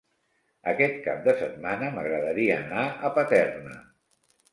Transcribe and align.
Aquest 0.69 0.95
cap 1.07 1.19
de 1.27 1.35
setmana 1.41 1.89
m'agradaria 1.97 2.55
anar 2.63 2.87
a 2.87 3.13
Paterna. 3.19 3.75